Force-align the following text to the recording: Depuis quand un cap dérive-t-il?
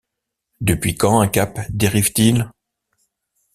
Depuis 0.61 0.95
quand 0.95 1.19
un 1.19 1.27
cap 1.27 1.59
dérive-t-il? 1.69 2.49